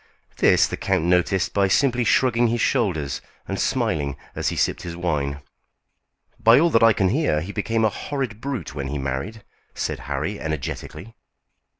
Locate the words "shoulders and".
2.59-3.59